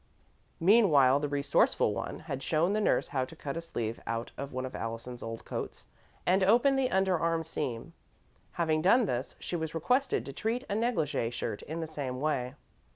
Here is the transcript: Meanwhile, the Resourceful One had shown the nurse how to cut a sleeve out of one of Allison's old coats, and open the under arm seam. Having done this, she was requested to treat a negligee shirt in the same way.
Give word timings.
Meanwhile, 0.59 1.19
the 1.19 1.29
Resourceful 1.29 1.93
One 1.93 2.21
had 2.21 2.41
shown 2.41 2.73
the 2.73 2.81
nurse 2.81 3.09
how 3.09 3.23
to 3.23 3.35
cut 3.35 3.55
a 3.55 3.61
sleeve 3.61 3.99
out 4.07 4.31
of 4.35 4.51
one 4.51 4.65
of 4.65 4.73
Allison's 4.73 5.21
old 5.21 5.45
coats, 5.45 5.85
and 6.25 6.43
open 6.43 6.75
the 6.75 6.89
under 6.89 7.19
arm 7.19 7.43
seam. 7.43 7.93
Having 8.53 8.81
done 8.81 9.05
this, 9.05 9.35
she 9.37 9.55
was 9.55 9.75
requested 9.75 10.25
to 10.25 10.33
treat 10.33 10.63
a 10.67 10.73
negligee 10.73 11.29
shirt 11.29 11.61
in 11.61 11.81
the 11.81 11.85
same 11.87 12.19
way. 12.19 12.55